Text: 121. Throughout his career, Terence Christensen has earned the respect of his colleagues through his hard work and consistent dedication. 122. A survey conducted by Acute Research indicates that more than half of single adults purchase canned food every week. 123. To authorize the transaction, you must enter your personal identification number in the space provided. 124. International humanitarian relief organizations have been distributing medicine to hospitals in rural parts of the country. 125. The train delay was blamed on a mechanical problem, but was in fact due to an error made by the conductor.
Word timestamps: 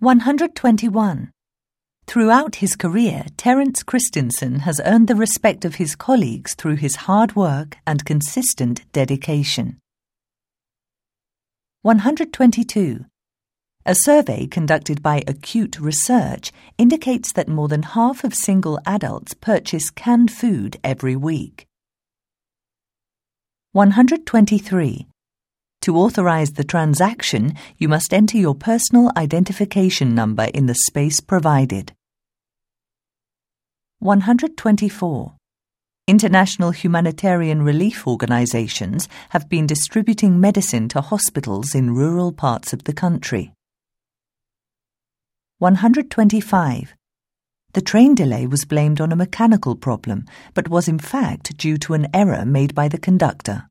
121. 0.00 1.30
Throughout 2.06 2.54
his 2.56 2.74
career, 2.74 3.26
Terence 3.36 3.82
Christensen 3.82 4.60
has 4.60 4.80
earned 4.86 5.08
the 5.08 5.14
respect 5.14 5.66
of 5.66 5.74
his 5.74 5.94
colleagues 5.94 6.54
through 6.54 6.76
his 6.76 7.04
hard 7.04 7.36
work 7.36 7.76
and 7.86 8.02
consistent 8.06 8.90
dedication. 8.92 9.76
122. 11.82 13.04
A 13.84 13.94
survey 13.94 14.46
conducted 14.46 15.02
by 15.02 15.22
Acute 15.26 15.78
Research 15.78 16.50
indicates 16.78 17.30
that 17.34 17.46
more 17.46 17.68
than 17.68 17.82
half 17.82 18.24
of 18.24 18.32
single 18.32 18.80
adults 18.86 19.34
purchase 19.34 19.90
canned 19.90 20.30
food 20.32 20.78
every 20.82 21.14
week. 21.14 21.66
123. 23.72 25.09
To 25.82 25.96
authorize 25.96 26.52
the 26.52 26.64
transaction, 26.64 27.54
you 27.78 27.88
must 27.88 28.12
enter 28.12 28.36
your 28.36 28.54
personal 28.54 29.10
identification 29.16 30.14
number 30.14 30.44
in 30.52 30.66
the 30.66 30.74
space 30.74 31.20
provided. 31.20 31.94
124. 34.00 35.36
International 36.06 36.72
humanitarian 36.72 37.62
relief 37.62 38.06
organizations 38.06 39.08
have 39.30 39.48
been 39.48 39.66
distributing 39.66 40.38
medicine 40.38 40.86
to 40.90 41.00
hospitals 41.00 41.74
in 41.74 41.94
rural 41.94 42.32
parts 42.32 42.74
of 42.74 42.84
the 42.84 42.92
country. 42.92 43.54
125. 45.60 46.94
The 47.72 47.80
train 47.80 48.14
delay 48.14 48.46
was 48.46 48.66
blamed 48.66 49.00
on 49.00 49.12
a 49.12 49.16
mechanical 49.16 49.76
problem, 49.76 50.26
but 50.52 50.68
was 50.68 50.88
in 50.88 50.98
fact 50.98 51.56
due 51.56 51.78
to 51.78 51.94
an 51.94 52.08
error 52.12 52.44
made 52.44 52.74
by 52.74 52.88
the 52.88 52.98
conductor. 52.98 53.69